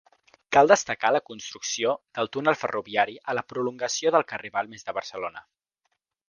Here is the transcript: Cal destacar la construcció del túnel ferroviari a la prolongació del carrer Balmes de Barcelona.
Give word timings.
Cal 0.55 0.69
destacar 0.71 1.11
la 1.15 1.19
construcció 1.27 1.93
del 2.19 2.31
túnel 2.37 2.57
ferroviari 2.63 3.19
a 3.21 3.37
la 3.41 3.45
prolongació 3.53 4.15
del 4.17 4.27
carrer 4.33 4.53
Balmes 4.57 4.89
de 4.89 4.97
Barcelona. 5.01 5.47